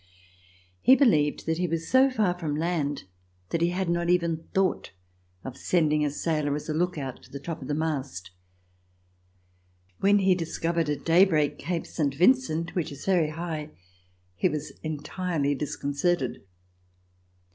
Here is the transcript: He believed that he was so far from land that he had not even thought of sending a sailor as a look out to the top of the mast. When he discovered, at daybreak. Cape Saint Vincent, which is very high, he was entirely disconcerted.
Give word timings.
He 0.81 0.95
believed 0.95 1.45
that 1.45 1.59
he 1.59 1.67
was 1.67 1.87
so 1.87 2.09
far 2.09 2.35
from 2.39 2.55
land 2.55 3.03
that 3.49 3.61
he 3.61 3.69
had 3.69 3.87
not 3.87 4.09
even 4.09 4.45
thought 4.51 4.93
of 5.43 5.55
sending 5.55 6.03
a 6.03 6.09
sailor 6.09 6.55
as 6.55 6.67
a 6.67 6.73
look 6.73 6.97
out 6.97 7.21
to 7.21 7.29
the 7.29 7.39
top 7.39 7.61
of 7.61 7.67
the 7.67 7.75
mast. 7.75 8.31
When 9.99 10.17
he 10.17 10.33
discovered, 10.33 10.89
at 10.89 11.05
daybreak. 11.05 11.59
Cape 11.59 11.85
Saint 11.85 12.15
Vincent, 12.15 12.73
which 12.73 12.91
is 12.91 13.05
very 13.05 13.29
high, 13.29 13.69
he 14.35 14.49
was 14.49 14.71
entirely 14.81 15.53
disconcerted. 15.53 16.41